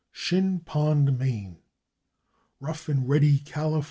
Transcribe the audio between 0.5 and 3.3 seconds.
Pond/, Me., /Rough and